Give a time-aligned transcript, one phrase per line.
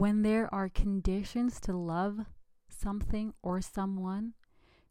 [0.00, 2.20] When there are conditions to love
[2.70, 4.32] something or someone,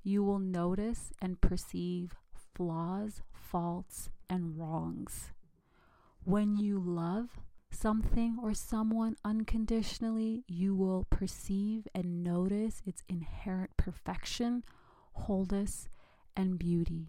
[0.03, 2.13] you will notice and perceive
[2.53, 5.31] flaws, faults, and wrongs.
[6.25, 7.39] When you love
[7.71, 14.63] something or someone unconditionally, you will perceive and notice its inherent perfection,
[15.13, 15.89] wholeness,
[16.37, 17.07] and beauty.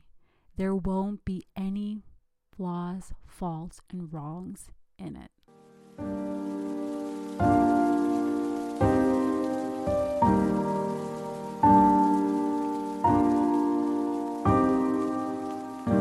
[0.57, 2.05] There won't be any
[2.57, 6.40] flaws, faults, and wrongs in it.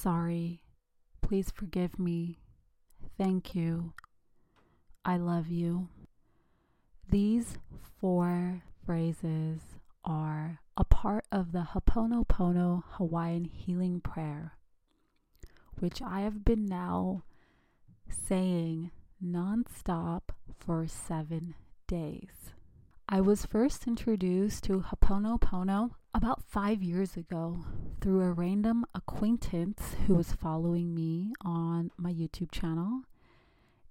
[0.00, 0.62] Sorry.
[1.20, 2.38] Please forgive me.
[3.18, 3.92] Thank you.
[5.04, 5.88] I love you.
[7.08, 7.58] These
[8.00, 9.60] four phrases
[10.04, 14.52] are a part of the Ho'oponopono Hawaiian healing prayer,
[15.78, 17.24] which I have been now
[18.08, 18.90] saying
[19.22, 20.22] nonstop
[20.58, 21.54] for seven
[21.86, 22.52] days.
[23.08, 27.64] I was first introduced to Ho'oponopono about five years ago
[28.00, 33.02] through a random acquaintance who was following me on my YouTube channel.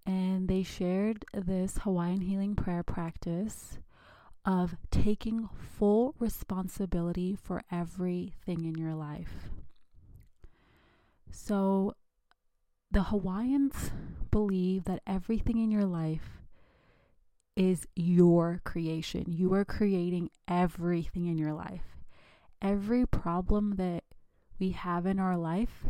[0.05, 3.79] And they shared this Hawaiian healing prayer practice
[4.45, 9.49] of taking full responsibility for everything in your life.
[11.31, 11.93] So,
[12.91, 13.91] the Hawaiians
[14.31, 16.39] believe that everything in your life
[17.55, 19.25] is your creation.
[19.27, 21.89] You are creating everything in your life.
[22.61, 24.03] Every problem that
[24.59, 25.86] we have in our life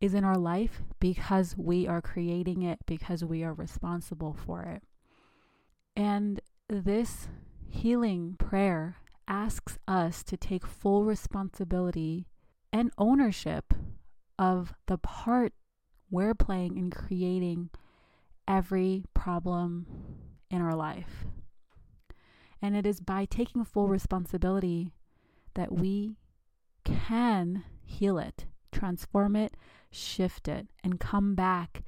[0.00, 4.82] is in our life because we are creating it, because we are responsible for it.
[5.94, 7.28] And this
[7.68, 8.96] healing prayer
[9.28, 12.26] asks us to take full responsibility
[12.72, 13.74] and ownership
[14.38, 15.52] of the part
[16.10, 17.70] we're playing in creating
[18.48, 19.86] every problem
[20.50, 21.26] in our life.
[22.62, 24.92] And it is by taking full responsibility
[25.54, 26.16] that we
[26.84, 29.54] can heal it, transform it,
[29.90, 31.82] shift it, and come back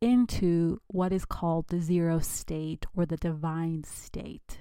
[0.00, 4.58] into what is called the zero state or the divine state.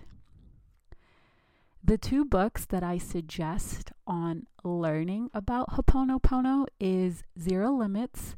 [1.83, 8.35] The two books that I suggest on learning about Ho'oponopono is Zero Limits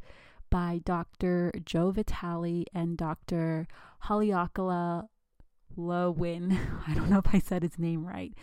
[0.50, 1.52] by Dr.
[1.66, 3.68] Joe Vitale and Dr.
[4.06, 5.08] Haleakala
[5.80, 6.58] Lewin.
[6.88, 8.34] I don't know if I said his name right,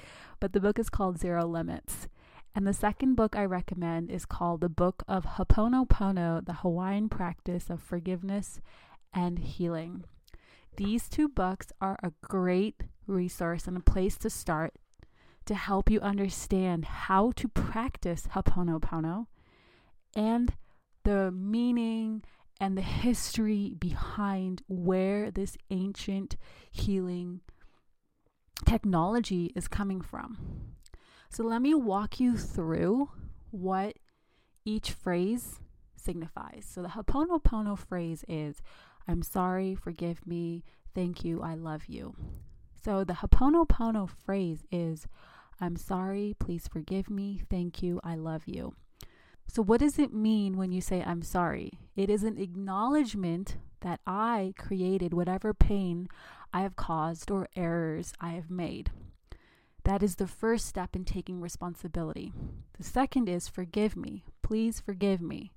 [0.41, 2.09] but the book is called Zero Limits.
[2.55, 7.69] And the second book I recommend is called The Book of Ho'oponopono, the Hawaiian Practice
[7.69, 8.63] of Forgiveness
[9.13, 10.05] and Healing.
[10.77, 14.75] These two books are a great resource and a place to start
[15.45, 19.27] to help you understand how to practice Ho'oponopono
[20.15, 20.55] and
[21.05, 22.23] the meaning
[22.61, 26.37] and the history behind where this ancient
[26.71, 27.41] healing
[28.65, 30.75] technology is coming from.
[31.29, 33.11] So, let me walk you through
[33.51, 33.97] what
[34.65, 35.61] each phrase
[35.97, 36.67] signifies.
[36.69, 38.63] So, the Ho'oponopono phrase is
[39.07, 42.15] I'm sorry, forgive me, thank you, I love you.
[42.83, 45.07] So, the Ho'oponopono phrase is
[45.61, 48.75] I'm sorry, please forgive me, thank you, I love you.
[49.47, 51.79] So, what does it mean when you say, I'm sorry?
[51.95, 56.09] It is an acknowledgement that I created whatever pain
[56.53, 58.91] I have caused or errors I have made.
[59.85, 62.33] That is the first step in taking responsibility.
[62.77, 64.25] The second is, forgive me.
[64.43, 65.53] Please forgive me.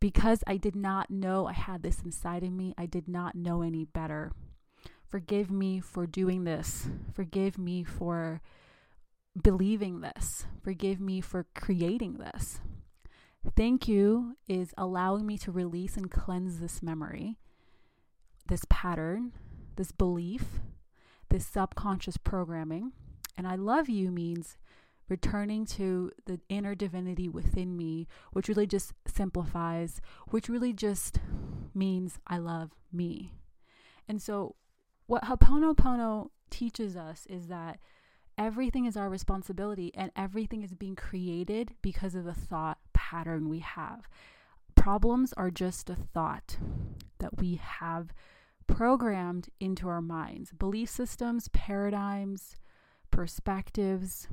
[0.00, 3.62] Because I did not know I had this inside of me, I did not know
[3.62, 4.32] any better.
[5.06, 6.88] Forgive me for doing this.
[7.12, 8.40] Forgive me for
[9.40, 10.46] believing this.
[10.62, 12.60] Forgive me for creating this.
[13.56, 17.38] Thank you is allowing me to release and cleanse this memory,
[18.46, 19.32] this pattern,
[19.76, 20.60] this belief,
[21.28, 22.92] this subconscious programming.
[23.36, 24.56] And I love you means
[25.08, 31.18] returning to the inner divinity within me, which really just simplifies, which really just
[31.74, 33.32] means I love me.
[34.08, 34.56] And so,
[35.06, 37.80] what Ho'oponopono teaches us is that
[38.38, 42.78] everything is our responsibility and everything is being created because of the thought
[43.12, 44.08] pattern we have.
[44.74, 46.56] Problems are just a thought
[47.18, 48.14] that we have
[48.66, 50.50] programmed into our minds.
[50.52, 52.56] Belief systems, paradigms,
[53.10, 54.28] perspectives,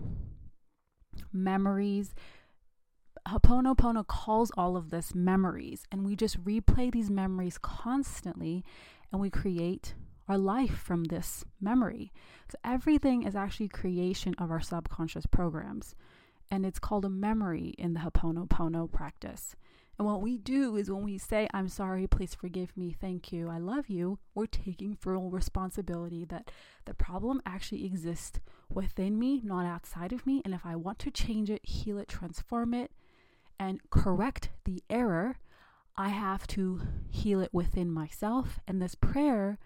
[1.34, 2.16] memories.
[3.28, 8.64] Ho'oponopono calls all of this memories, and we just replay these memories constantly
[9.12, 9.94] and we create
[10.30, 12.14] our life from this memory.
[12.50, 15.96] So everything is actually creation of our subconscious programs.
[16.52, 19.56] And it's called a memory in the Ho'oponopono practice.
[20.00, 23.50] And what we do is when we say, I'm sorry, please forgive me, thank you,
[23.50, 26.52] I love you, we're taking full responsibility that
[26.86, 30.42] the problem actually exists within me, not outside of me.
[30.46, 32.92] And if I want to change it, heal it, transform it,
[33.60, 35.38] and correct the error,
[35.98, 38.62] I have to heal it within myself.
[38.66, 39.60] And this prayer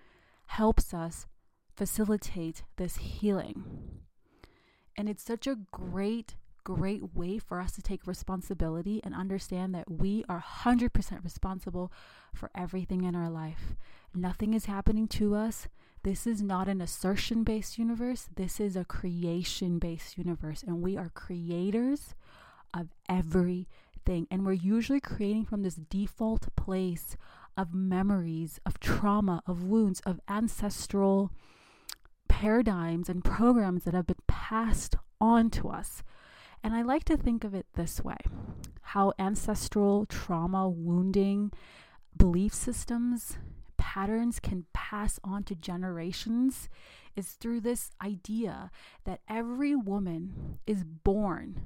[0.47, 1.27] helps us
[1.75, 3.63] facilitate this healing.
[4.97, 9.89] And it's such a great, great way for us to take responsibility and understand that
[9.89, 11.92] we are 100% responsible
[12.33, 13.75] for everything in our life.
[14.13, 15.68] Nothing is happening to us.
[16.04, 18.27] This is not an assertion based universe.
[18.36, 20.63] This is a creation based universe.
[20.63, 22.13] And we are creators
[22.74, 24.27] of everything.
[24.30, 27.15] And we're usually creating from this default place
[27.56, 31.31] of memories, of trauma, of wounds, of ancestral
[32.27, 36.04] paradigms and programs that have been passed on to us.
[36.63, 38.18] And I like to think of it this way
[38.88, 41.51] how ancestral trauma, wounding,
[42.15, 43.38] belief systems,
[43.75, 46.69] patterns can pass on to generations
[47.15, 48.71] is through this idea
[49.04, 51.62] that every woman is born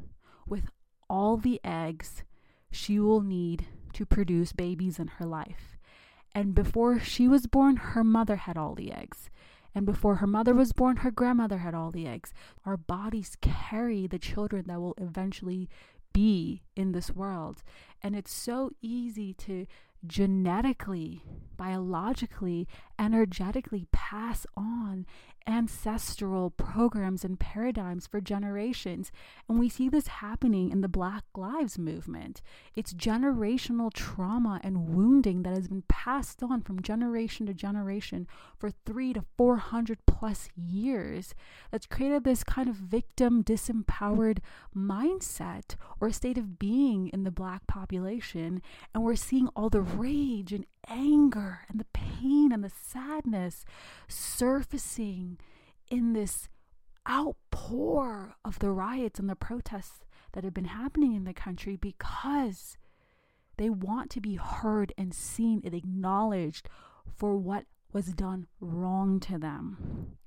[0.48, 0.72] with
[1.10, 2.24] all the eggs
[2.72, 5.78] she will need to produce babies in her life.
[6.36, 9.30] And before she was born, her mother had all the eggs.
[9.78, 12.34] And before her mother was born, her grandmother had all the eggs.
[12.66, 15.70] Our bodies carry the children that will eventually
[16.14, 17.62] be in this world.
[18.02, 19.68] And it's so easy to
[20.04, 21.22] genetically,
[21.58, 25.06] biologically, energetically pass on
[25.48, 29.12] ancestral programs and paradigms for generations.
[29.48, 32.42] And we see this happening in the Black Lives Movement.
[32.76, 38.28] It's generational trauma and wounding that has been passed on from generation to generation
[38.58, 41.34] for three to 400 plus years
[41.72, 44.40] that's created this kind of victim disempowered
[44.76, 48.62] mindset or state of being in the Black population.
[48.94, 53.66] And we're seeing all the rage and anger and the pain and the sadness
[54.08, 55.38] surfacing
[55.90, 56.50] in this
[57.10, 62.78] outpour of the riots and the protests that have been happening in the country because
[63.58, 66.70] they want to be heard and seen and acknowledged
[67.16, 70.18] for what was done wrong to them.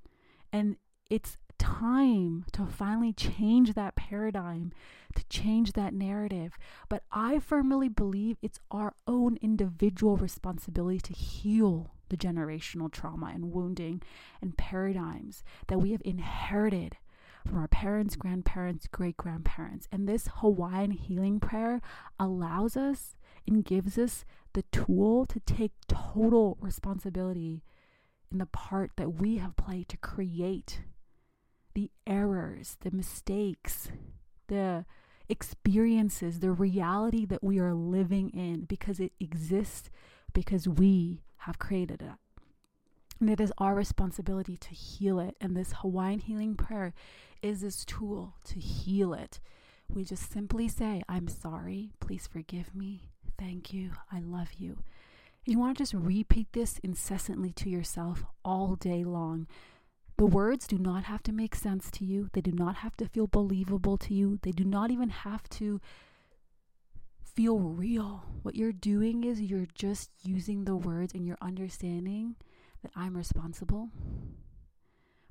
[0.52, 0.76] And
[1.08, 4.72] it's time to finally change that paradigm,
[5.14, 6.54] to change that narrative.
[6.88, 13.52] But I firmly believe it's our own individual responsibility to heal the generational trauma and
[13.52, 14.02] wounding
[14.40, 16.96] and paradigms that we have inherited
[17.46, 19.86] from our parents, grandparents, great grandparents.
[19.92, 21.80] And this Hawaiian healing prayer
[22.18, 23.16] allows us
[23.46, 24.24] and gives us
[24.54, 27.62] the tool to take total responsibility
[28.32, 30.80] in the part that we have played to create
[31.74, 33.90] the errors, the mistakes,
[34.48, 34.84] the
[35.28, 39.90] experiences, the reality that we are living in because it exists
[40.32, 42.12] because we have created it.
[43.20, 45.36] And it is our responsibility to heal it.
[45.40, 46.94] And this Hawaiian healing prayer
[47.42, 49.40] is this tool to heal it.
[49.88, 51.90] We just simply say, I'm sorry.
[52.00, 53.10] Please forgive me.
[53.38, 53.92] Thank you.
[54.10, 54.78] I love you.
[55.44, 59.46] You want to just repeat this incessantly to yourself all day long.
[60.20, 62.28] The words do not have to make sense to you.
[62.34, 64.38] They do not have to feel believable to you.
[64.42, 65.80] They do not even have to
[67.24, 68.26] feel real.
[68.42, 72.36] What you're doing is you're just using the words and you're understanding
[72.82, 73.88] that I'm responsible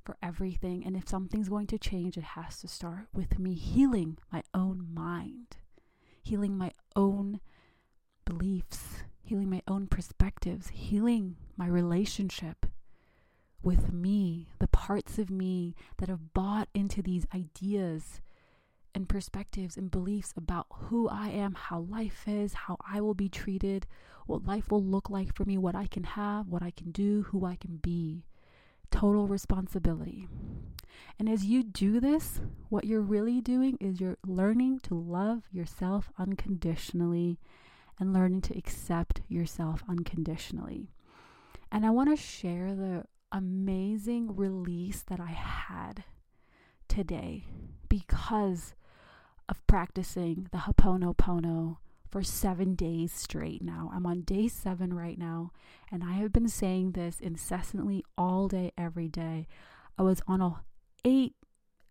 [0.03, 0.83] for everything.
[0.83, 4.87] And if something's going to change, it has to start with me healing my own
[4.91, 5.57] mind,
[6.23, 7.41] healing my own
[8.25, 12.65] beliefs, healing my own perspectives, healing my relationship
[13.61, 18.21] with me, the parts of me that have bought into these ideas
[18.95, 23.29] and perspectives and beliefs about who I am, how life is, how I will be
[23.29, 23.85] treated,
[24.25, 27.23] what life will look like for me, what I can have, what I can do,
[27.29, 28.23] who I can be.
[28.91, 30.27] Total responsibility.
[31.19, 36.09] And as you do this, what you're really doing is you're learning to love yourself
[36.17, 37.39] unconditionally
[37.99, 40.89] and learning to accept yourself unconditionally.
[41.71, 46.03] And I want to share the amazing release that I had
[46.87, 47.45] today
[47.87, 48.73] because
[49.47, 51.77] of practicing the Ho'oponopono
[52.09, 53.91] for seven days straight now.
[53.93, 55.51] I'm on day seven right now,
[55.91, 59.47] and I have been saying this incessantly all day, every day.
[59.97, 60.63] I was on a
[61.05, 61.35] eight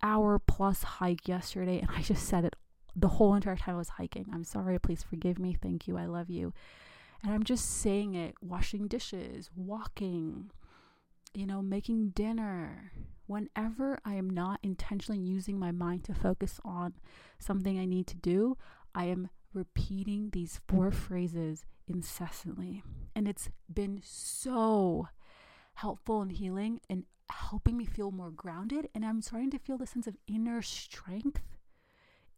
[0.02, 2.56] hour plus hike yesterday, and I just said it
[2.96, 4.26] the whole entire time I was hiking.
[4.32, 5.56] I'm sorry, please forgive me.
[5.60, 5.96] Thank you.
[5.96, 6.52] I love you.
[7.22, 10.50] And I'm just saying it, washing dishes, walking,
[11.34, 12.92] you know, making dinner.
[13.26, 16.94] Whenever I am not intentionally using my mind to focus on
[17.38, 18.56] something I need to do,
[18.94, 22.82] I am repeating these four phrases incessantly.
[23.14, 25.08] And it's been so
[25.74, 28.88] helpful and healing and helping me feel more grounded.
[28.94, 31.42] And I'm starting to feel the sense of inner strength,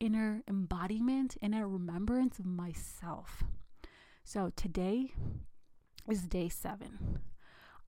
[0.00, 3.44] inner embodiment, inner remembrance of myself.
[4.24, 5.12] So today
[6.08, 7.20] is day seven.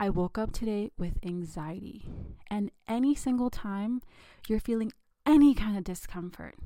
[0.03, 2.09] I woke up today with anxiety.
[2.51, 4.03] And any single time
[4.49, 4.93] you're feeling
[5.25, 6.57] any kind of discomfort,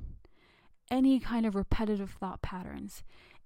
[0.91, 3.03] any kind of repetitive thought patterns,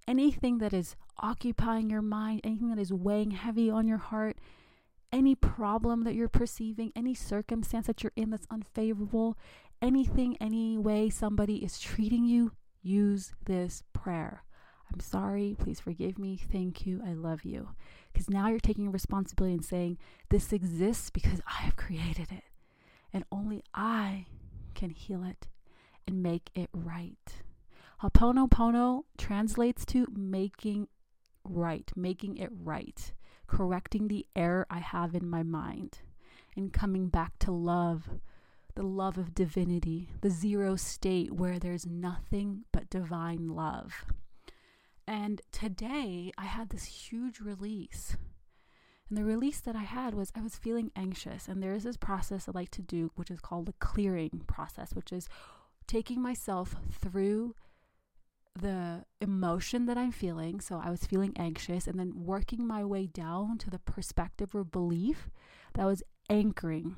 [0.06, 4.38] anything that is occupying your mind, anything that is weighing heavy on your heart,
[5.12, 9.36] any problem that you're perceiving, any circumstance that you're in that's unfavorable,
[9.82, 14.44] anything, any way somebody is treating you, use this prayer.
[14.92, 15.56] I'm sorry.
[15.58, 16.40] Please forgive me.
[16.50, 17.02] Thank you.
[17.06, 17.70] I love you.
[18.12, 19.98] Because now you're taking responsibility and saying,
[20.30, 22.44] This exists because I have created it.
[23.12, 24.26] And only I
[24.74, 25.48] can heal it
[26.06, 27.42] and make it right.
[28.02, 30.88] Ho'oponopono translates to making
[31.44, 33.12] right, making it right,
[33.46, 35.98] correcting the error I have in my mind,
[36.56, 38.08] and coming back to love,
[38.74, 44.04] the love of divinity, the zero state where there's nothing but divine love.
[45.10, 48.16] And today I had this huge release.
[49.08, 51.48] And the release that I had was I was feeling anxious.
[51.48, 54.94] And there is this process I like to do, which is called the clearing process,
[54.94, 55.28] which is
[55.88, 57.56] taking myself through
[58.54, 60.60] the emotion that I'm feeling.
[60.60, 64.62] So I was feeling anxious and then working my way down to the perspective or
[64.62, 65.28] belief
[65.74, 66.94] that was anchoring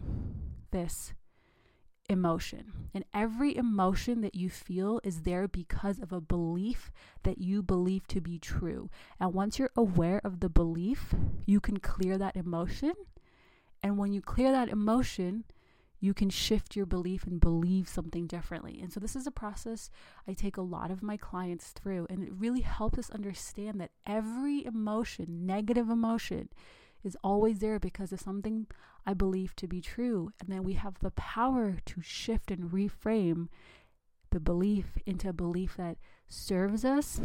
[0.71, 1.14] this
[2.12, 2.73] emotion.
[2.95, 6.92] And every emotion that you feel is there because of a belief
[7.25, 8.90] that you believe to be true.
[9.19, 11.14] And once you're aware of the belief,
[11.47, 12.92] you can clear that emotion.
[13.83, 15.45] And when you clear that emotion,
[16.02, 18.81] you can shift your belief and believe something differently.
[18.83, 19.88] And so, this is a process
[20.26, 23.92] I take a lot of my clients through, and it really helps us understand that
[24.04, 26.49] every emotion, negative emotion,
[27.04, 28.66] is always there because of something
[29.06, 30.32] I believe to be true.
[30.40, 33.49] And then we have the power to shift and reframe
[34.30, 37.21] the belief into a belief that serves us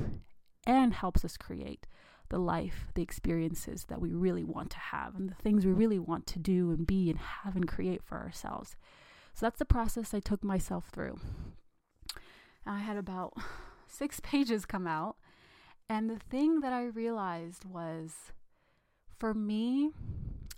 [0.65, 1.87] and helps us create
[2.29, 5.99] the life, the experiences that we really want to have, and the things we really
[5.99, 8.75] want to do and be and have and create for ourselves.
[9.33, 11.19] So that's the process I took myself through.
[12.65, 13.33] I had about
[13.87, 15.15] six pages come out.
[15.89, 18.33] And the thing that I realized was
[19.17, 19.91] for me,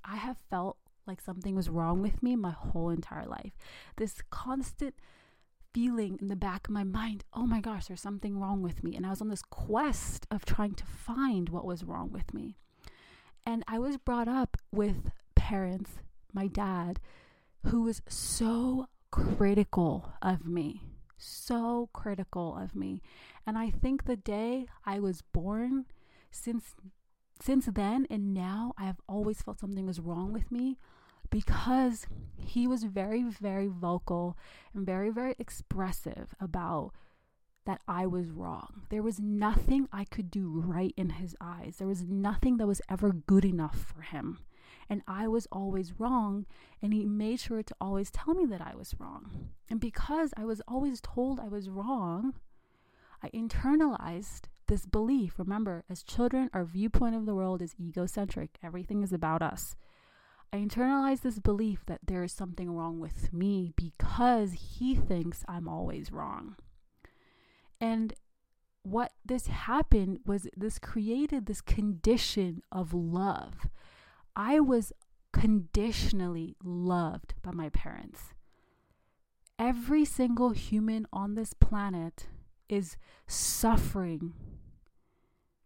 [0.03, 3.53] I have felt like something was wrong with me my whole entire life.
[3.97, 4.95] This constant
[5.73, 8.95] feeling in the back of my mind, oh my gosh, there's something wrong with me.
[8.95, 12.57] And I was on this quest of trying to find what was wrong with me.
[13.45, 15.91] And I was brought up with parents,
[16.33, 16.99] my dad,
[17.65, 20.83] who was so critical of me,
[21.17, 23.01] so critical of me.
[23.45, 25.85] And I think the day I was born,
[26.31, 26.75] since
[27.41, 30.77] since then and now, I have always felt something was wrong with me
[31.29, 34.37] because he was very, very vocal
[34.73, 36.91] and very, very expressive about
[37.65, 38.83] that I was wrong.
[38.89, 41.75] There was nothing I could do right in his eyes.
[41.77, 44.39] There was nothing that was ever good enough for him.
[44.89, 46.47] And I was always wrong,
[46.81, 49.49] and he made sure to always tell me that I was wrong.
[49.69, 52.33] And because I was always told I was wrong,
[53.21, 55.37] I internalized this belief.
[55.37, 59.75] Remember, as children, our viewpoint of the world is egocentric, everything is about us.
[60.53, 65.67] I internalized this belief that there is something wrong with me because he thinks I'm
[65.67, 66.55] always wrong.
[67.81, 68.13] And
[68.83, 73.67] what this happened was this created this condition of love.
[74.35, 74.93] I was
[75.33, 78.33] conditionally loved by my parents.
[79.59, 82.27] Every single human on this planet
[82.69, 82.97] is
[83.27, 84.33] suffering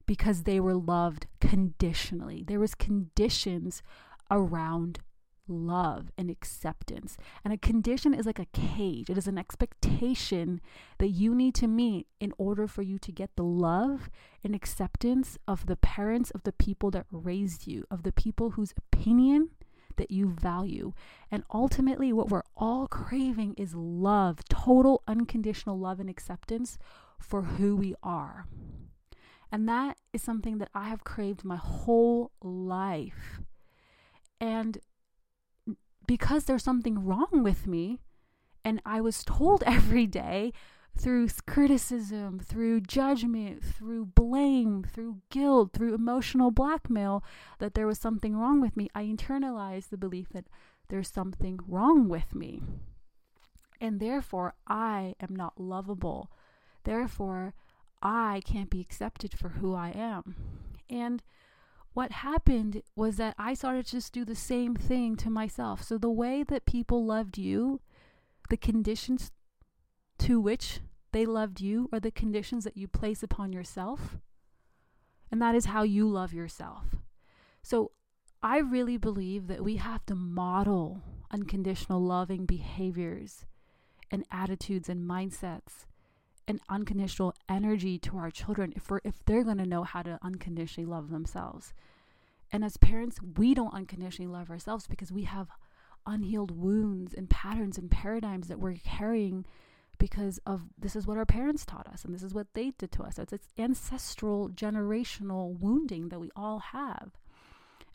[0.06, 2.44] because they were loved conditionally.
[2.46, 3.82] There was conditions
[4.30, 5.00] around
[5.48, 7.18] love and acceptance.
[7.44, 9.10] And a condition is like a cage.
[9.10, 10.62] It is an expectation
[11.00, 14.10] that you need to meet in order for you to get the love
[14.44, 18.74] and acceptance of the parents of the people that raised you, of the people whose
[18.78, 19.50] opinion
[19.98, 20.94] that you value.
[21.30, 26.78] And ultimately, what we're all craving is love, total unconditional love and acceptance
[27.20, 28.48] for who we are.
[29.54, 33.40] And that is something that I have craved my whole life.
[34.42, 34.80] And
[36.08, 38.00] because there's something wrong with me,
[38.66, 40.54] and I was told every day
[40.98, 47.24] through criticism, through judgment, through blame, through guilt, through emotional blackmail
[47.60, 50.46] that there was something wrong with me, I internalized the belief that
[50.90, 52.64] there's something wrong with me.
[53.80, 56.32] And therefore, I am not lovable.
[56.86, 57.54] Therefore,
[58.04, 60.36] I can't be accepted for who I am.
[60.90, 61.24] And
[61.94, 65.82] what happened was that I started to just do the same thing to myself.
[65.82, 67.80] So the way that people loved you,
[68.50, 69.32] the conditions
[70.20, 70.82] to which
[71.14, 74.18] they loved you are the conditions that you place upon yourself.
[75.32, 76.96] And that is how you love yourself.
[77.62, 77.92] So
[78.42, 83.46] I really believe that we have to model unconditional loving behaviors
[84.12, 85.86] and attitudes and mindsets
[86.48, 90.20] and unconditional energy to our children if we're if they're going to know how to
[90.22, 91.74] unconditionally love themselves.
[92.52, 95.50] And as parents, we don't unconditionally love ourselves because we have
[96.06, 99.46] unhealed wounds and patterns and paradigms that we're carrying
[99.98, 102.92] because of this is what our parents taught us and this is what they did
[102.92, 103.18] to us.
[103.18, 107.12] It's, it's ancestral generational wounding that we all have.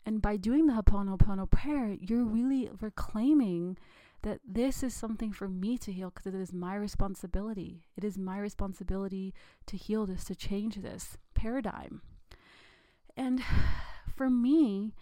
[0.05, 3.77] And by doing the Ho'oponopono prayer, you're really reclaiming
[4.21, 7.83] that this is something for me to heal because it is my responsibility.
[7.95, 9.33] It is my responsibility
[9.67, 12.01] to heal this, to change this paradigm.
[13.15, 13.41] And
[14.15, 14.93] for me,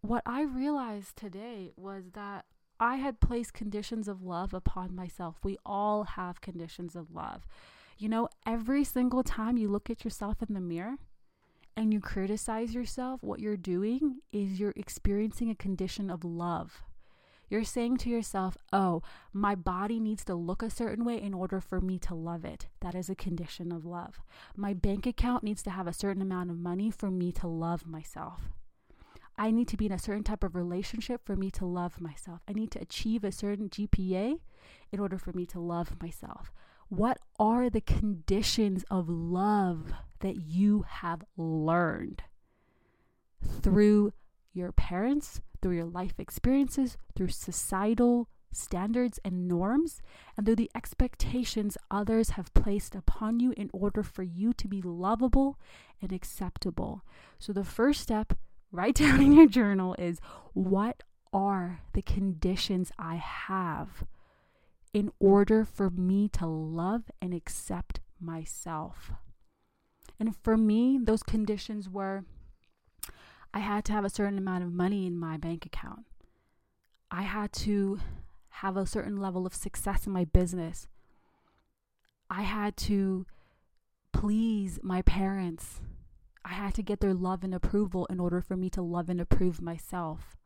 [0.00, 2.44] what I realized today was that
[2.80, 5.36] I had placed conditions of love upon myself.
[5.42, 7.46] We all have conditions of love.
[7.98, 10.96] You know, every single time you look at yourself in the mirror
[11.76, 16.82] and you criticize yourself, what you're doing is you're experiencing a condition of love.
[17.48, 21.60] You're saying to yourself, oh, my body needs to look a certain way in order
[21.60, 22.68] for me to love it.
[22.80, 24.20] That is a condition of love.
[24.56, 27.86] My bank account needs to have a certain amount of money for me to love
[27.86, 28.50] myself.
[29.36, 32.40] I need to be in a certain type of relationship for me to love myself.
[32.48, 34.38] I need to achieve a certain GPA
[34.92, 36.52] in order for me to love myself.
[36.88, 42.22] What are the conditions of love that you have learned
[43.60, 44.12] through
[44.52, 50.02] your parents, through your life experiences, through societal standards and norms,
[50.36, 54.82] and through the expectations others have placed upon you in order for you to be
[54.82, 55.58] lovable
[56.02, 57.02] and acceptable.
[57.38, 58.34] So, the first step,
[58.72, 60.20] write down in your journal, is
[60.52, 64.04] what are the conditions I have
[64.92, 69.12] in order for me to love and accept myself?
[70.20, 72.26] And for me, those conditions were
[73.54, 76.00] I had to have a certain amount of money in my bank account.
[77.08, 78.00] I had to
[78.48, 80.88] have a certain level of success in my business.
[82.28, 83.26] I had to
[84.12, 85.80] please my parents.
[86.44, 89.20] I had to get their love and approval in order for me to love and
[89.20, 90.36] approve myself.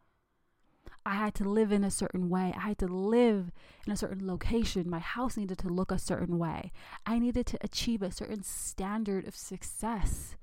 [1.07, 2.53] I had to live in a certain way.
[2.55, 3.53] I had to live
[3.87, 4.91] in a certain location.
[4.91, 6.73] My house needed to look a certain way.
[7.07, 10.37] I needed to achieve a certain standard of success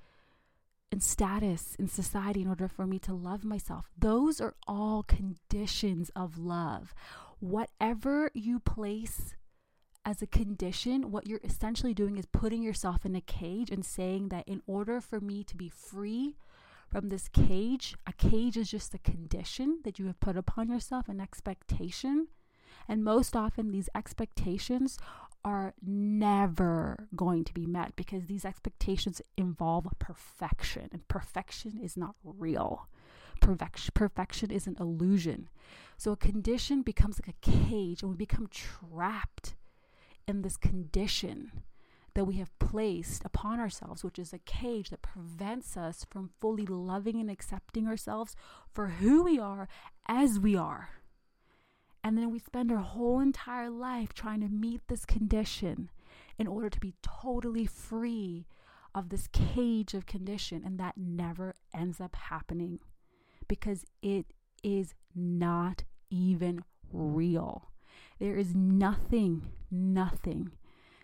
[0.95, 3.91] and status in society in order for me to love myself.
[3.99, 6.93] Those are all conditions of love.
[7.41, 9.35] Whatever you place
[10.05, 14.29] as a condition, what you're essentially doing is putting yourself in a cage and saying
[14.29, 16.37] that in order for me to be free
[16.89, 21.09] from this cage, a cage is just a condition that you have put upon yourself,
[21.09, 22.27] an expectation.
[22.87, 24.97] And most often, these expectations
[25.45, 32.15] are never going to be met because these expectations involve perfection, and perfection is not
[32.23, 32.89] real.
[33.39, 35.47] Perfection, perfection is an illusion.
[35.97, 39.55] So a condition becomes like a cage, and we become trapped
[40.27, 41.51] in this condition
[42.15, 46.65] that we have placed upon ourselves, which is a cage that prevents us from fully
[46.65, 48.35] loving and accepting ourselves
[48.73, 49.67] for who we are
[50.07, 50.89] as we are.
[52.05, 55.89] And then we spend our whole entire life trying to meet this condition
[56.37, 58.45] in order to be totally free
[58.93, 60.61] of this cage of condition.
[60.63, 62.77] And that never ends up happening
[63.47, 64.27] because it
[64.63, 66.63] is not even
[66.93, 67.71] real.
[68.19, 70.51] There is nothing, nothing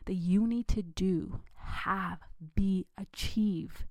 [0.05, 2.19] that you need to do, have,
[2.53, 3.87] be, achieve,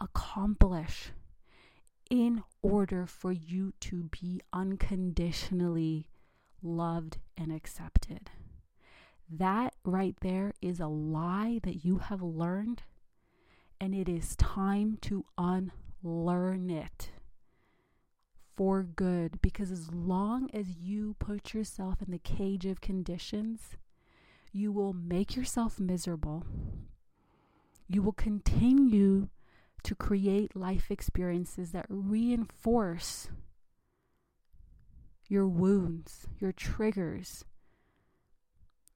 [0.00, 1.12] accomplish
[2.10, 6.08] in order for you to be unconditionally
[6.62, 8.30] loved, and accepted.
[9.30, 12.82] That right there is a lie that you have learned,
[13.80, 17.10] and it is time to unlearn it
[18.56, 23.76] for good because as long as you put yourself in the cage of conditions,
[24.52, 26.44] you will make yourself miserable.
[27.88, 29.28] You will continue
[29.82, 33.28] to create life experiences that reinforce
[35.30, 37.44] your wounds, your triggers,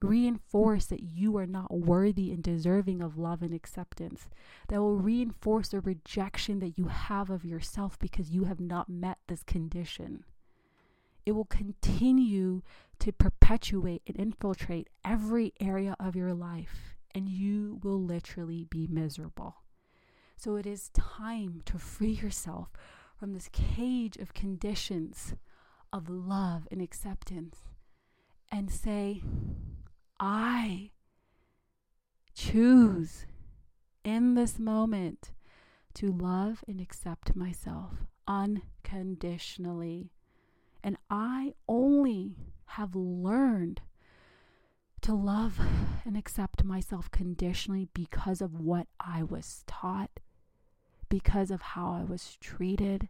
[0.01, 4.27] reinforce that you are not worthy and deserving of love and acceptance.
[4.67, 9.17] That will reinforce the rejection that you have of yourself because you have not met
[9.27, 10.25] this condition.
[11.25, 12.61] It will continue
[12.99, 19.55] to perpetuate and infiltrate every area of your life, and you will literally be miserable.
[20.37, 22.69] So it is time to free yourself
[23.17, 25.33] from this cage of conditions
[25.95, 27.59] of love and acceptance
[28.51, 29.23] and say,
[30.19, 30.91] I
[32.33, 33.25] choose
[34.03, 35.31] in this moment
[35.93, 37.93] to love and accept myself
[38.27, 40.11] unconditionally.
[40.83, 43.79] And I only have learned
[44.99, 45.61] to love
[46.03, 50.19] and accept myself conditionally because of what I was taught,
[51.07, 53.07] because of how I was treated,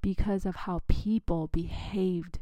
[0.00, 2.38] because of how people behaved,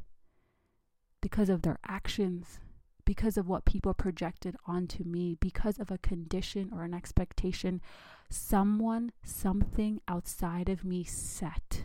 [1.20, 2.60] because of their actions
[3.08, 7.80] because of what people projected onto me, because of a condition or an expectation
[8.28, 11.84] someone, something outside of me set.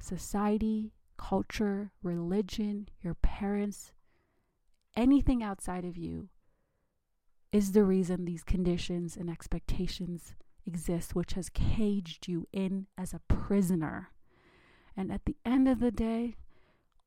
[0.00, 3.92] Society, culture, religion, your parents,
[4.96, 6.30] anything outside of you
[7.52, 10.34] is the reason these conditions and expectations
[10.66, 14.08] exist, which has caged you in as a prisoner.
[14.96, 16.36] And at the end of the day,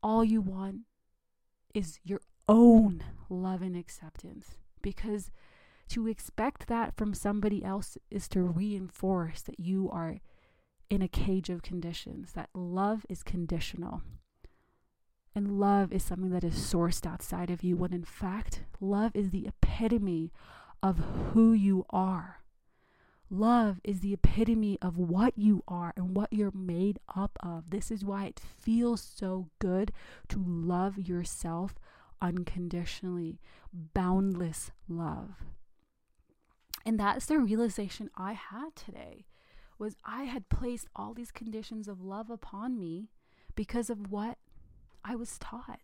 [0.03, 0.81] all you want
[1.73, 5.31] is your own love and acceptance because
[5.89, 10.17] to expect that from somebody else is to reinforce that you are
[10.89, 14.01] in a cage of conditions, that love is conditional.
[15.35, 19.29] And love is something that is sourced outside of you, when in fact, love is
[19.29, 20.31] the epitome
[20.81, 20.97] of
[21.33, 22.41] who you are.
[23.29, 27.69] Love is the epitome of what you are and what you're made up of.
[27.69, 29.91] This is why it feels so good
[30.29, 31.75] to love yourself
[32.21, 33.39] unconditionally,
[33.73, 35.43] boundless love.
[36.85, 39.25] And that's the realization I had today
[39.77, 43.09] was I had placed all these conditions of love upon me
[43.55, 44.37] because of what
[45.03, 45.81] I was taught.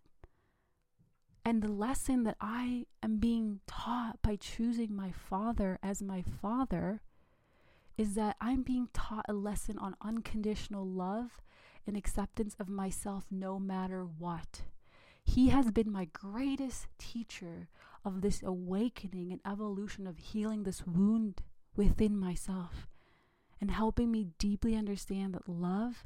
[1.44, 7.02] And the lesson that I am being taught by choosing my father as my father
[7.96, 11.40] is that I'm being taught a lesson on unconditional love
[11.86, 14.62] and acceptance of myself no matter what.
[15.24, 17.68] He has been my greatest teacher
[18.04, 21.42] of this awakening and evolution of healing this wound
[21.76, 22.86] within myself
[23.60, 26.04] and helping me deeply understand that love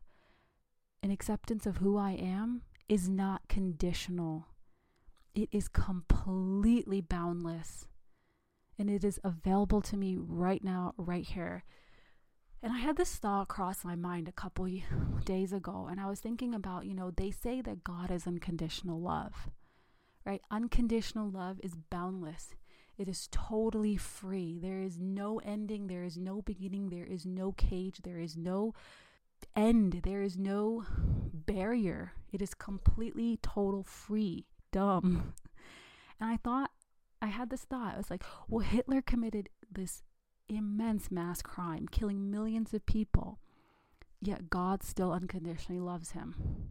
[1.03, 4.47] and acceptance of who I am is not conditional.
[5.35, 7.88] It is completely boundless.
[8.79, 11.65] And it is available to me right now, right here.
[12.63, 14.69] And I had this thought cross my mind a couple
[15.25, 19.01] days ago, and I was thinking about, you know, they say that God is unconditional
[19.01, 19.49] love,
[20.25, 20.43] right?
[20.51, 22.55] Unconditional love is boundless,
[22.97, 24.59] it is totally free.
[24.61, 28.75] There is no ending, there is no beginning, there is no cage, there is no
[29.55, 30.85] end, there is no
[31.33, 32.13] barrier.
[32.33, 35.35] It is completely total free, dumb.
[36.21, 36.73] And I thought,
[37.21, 40.03] I had this thought, I was like, well, Hitler committed this
[40.49, 43.39] immense mass crime, killing millions of people,
[44.21, 46.71] yet God still unconditionally loves him.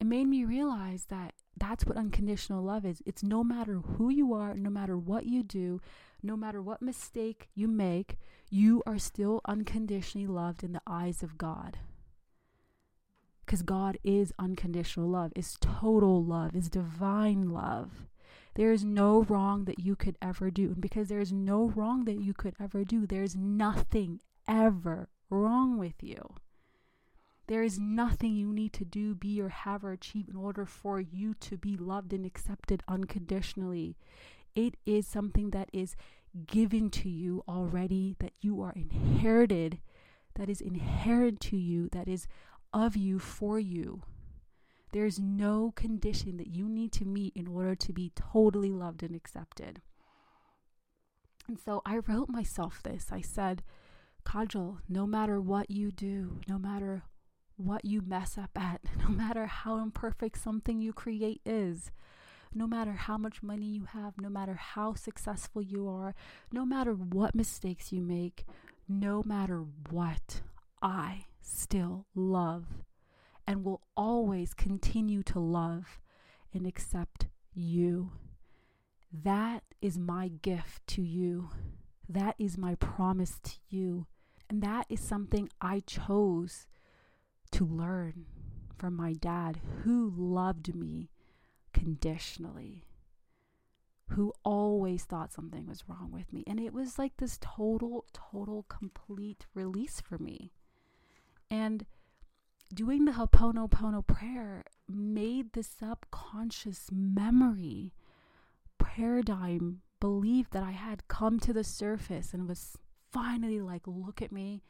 [0.00, 3.02] It made me realize that that's what unconditional love is.
[3.06, 5.80] It's no matter who you are, no matter what you do,
[6.22, 8.16] no matter what mistake you make,
[8.50, 11.78] you are still unconditionally loved in the eyes of God.
[13.44, 18.06] Because God is unconditional love, is total love, is divine love.
[18.54, 20.66] There is no wrong that you could ever do.
[20.66, 25.78] And because there is no wrong that you could ever do, there's nothing ever wrong
[25.78, 26.34] with you.
[27.46, 31.00] There is nothing you need to do, be, or have, or achieve in order for
[31.00, 33.96] you to be loved and accepted unconditionally.
[34.54, 35.96] It is something that is
[36.46, 39.80] given to you already, that you are inherited,
[40.36, 42.26] that is inherent to you, that is
[42.72, 44.02] of you for you.
[44.92, 49.16] There's no condition that you need to meet in order to be totally loved and
[49.16, 49.80] accepted.
[51.48, 53.06] And so I wrote myself this.
[53.10, 53.62] I said,
[54.24, 57.04] Kajal, no matter what you do, no matter
[57.56, 61.90] what you mess up at, no matter how imperfect something you create is,
[62.54, 66.14] no matter how much money you have, no matter how successful you are,
[66.52, 68.44] no matter what mistakes you make,
[68.86, 70.42] no matter what,
[70.82, 72.66] I still love
[73.46, 76.00] and will always continue to love
[76.52, 78.12] and accept you.
[79.12, 81.50] That is my gift to you.
[82.08, 84.06] That is my promise to you.
[84.48, 86.66] And that is something I chose
[87.52, 88.26] to learn
[88.76, 91.10] from my dad, who loved me
[91.72, 92.84] conditionally,
[94.08, 96.42] who always thought something was wrong with me.
[96.46, 100.52] And it was like this total, total, complete release for me.
[101.50, 101.86] And
[102.72, 107.92] doing the Ho'oponopono prayer made the subconscious memory
[108.78, 112.76] paradigm belief that I had come to the surface and was
[113.10, 114.62] finally like, look at me.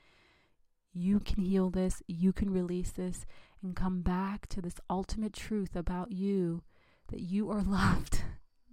[0.93, 3.25] You can heal this, you can release this,
[3.63, 6.63] and come back to this ultimate truth about you
[7.09, 8.23] that you are loved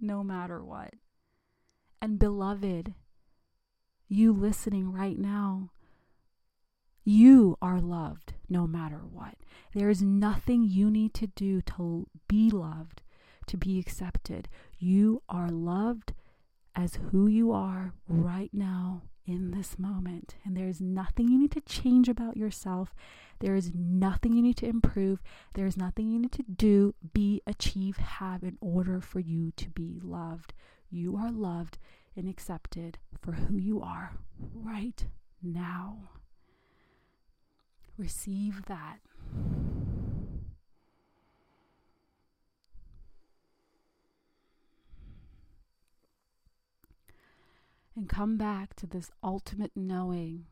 [0.00, 0.94] no matter what.
[2.02, 2.94] And beloved,
[4.08, 5.70] you listening right now,
[7.10, 9.34] you are loved no matter what.
[9.74, 13.02] There is nothing you need to do to be loved,
[13.48, 14.48] to be accepted.
[14.78, 16.12] You are loved
[16.76, 20.36] as who you are right now in this moment.
[20.44, 22.94] And there is nothing you need to change about yourself.
[23.40, 25.20] There is nothing you need to improve.
[25.54, 29.68] There is nothing you need to do, be, achieve, have in order for you to
[29.68, 30.52] be loved.
[30.90, 31.76] You are loved
[32.14, 34.12] and accepted for who you are
[34.54, 35.04] right
[35.42, 36.10] now.
[38.00, 39.00] Receive that.
[47.94, 50.46] and come back to this ultimate knowing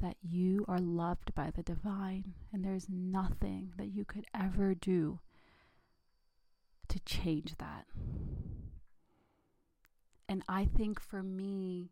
[0.00, 5.20] that you are loved by the divine and there's nothing that you could ever do
[6.88, 7.84] to change that.
[10.26, 11.90] And I think for me,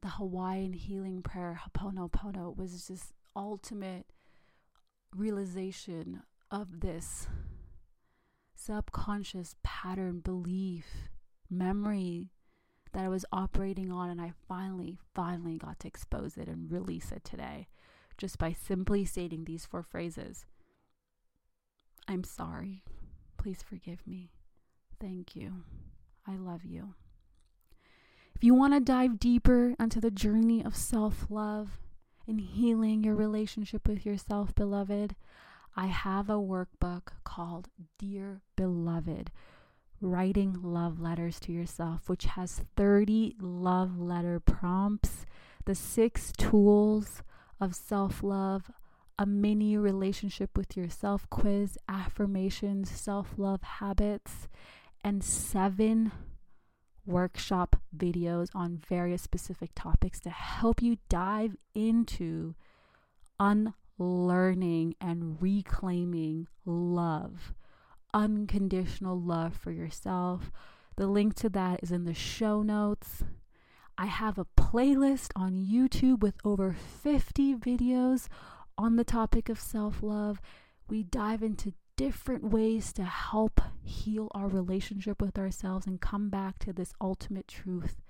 [0.00, 4.06] the Hawaiian healing prayer, Ho'oponopono, was just ultimate
[5.14, 7.28] realization of this
[8.54, 11.08] subconscious pattern, belief,
[11.50, 12.30] memory
[12.92, 17.12] that I was operating on, and I finally, finally got to expose it and release
[17.12, 17.68] it today
[18.16, 20.44] just by simply stating these four phrases
[22.10, 22.82] I'm sorry.
[23.36, 24.30] Please forgive me.
[24.98, 25.62] Thank you.
[26.26, 26.94] I love you.
[28.34, 31.78] If you want to dive deeper into the journey of self love
[32.28, 35.16] and healing your relationship with yourself, beloved,
[35.74, 39.30] I have a workbook called Dear Beloved
[40.00, 45.26] writing love letters to yourself, which has 30 love letter prompts,
[45.64, 47.22] the six tools
[47.60, 48.70] of self love,
[49.18, 54.48] a mini relationship with yourself quiz, affirmations, self love habits,
[55.02, 56.12] and seven
[57.08, 62.54] workshop videos on various specific topics to help you dive into
[63.40, 67.54] unlearning and reclaiming love
[68.14, 70.50] unconditional love for yourself.
[70.96, 73.22] The link to that is in the show notes.
[73.96, 78.28] I have a playlist on YouTube with over 50 videos
[78.76, 80.40] on the topic of self love.
[80.88, 86.56] We dive into different ways to help heal our relationship with ourselves and come back
[86.60, 88.00] to this ultimate truth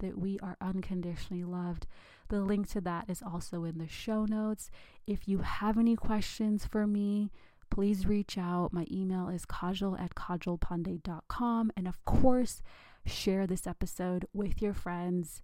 [0.00, 1.86] that we are unconditionally loved.
[2.28, 4.68] The link to that is also in the show notes.
[5.06, 7.30] If you have any questions for me,
[7.70, 8.72] please reach out.
[8.72, 11.70] My email is kajal at kajalpande.com.
[11.76, 12.62] And of course,
[13.06, 15.40] share this episode with your friends.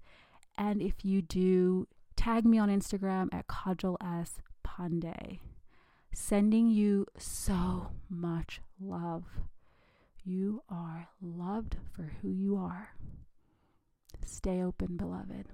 [0.58, 1.86] And if you do,
[2.16, 4.40] tag me on Instagram at Kajal S.
[4.66, 5.38] Pande.
[6.12, 9.24] Sending you so much love.
[10.24, 12.90] You are loved for who you are.
[14.24, 15.46] Stay open, beloved.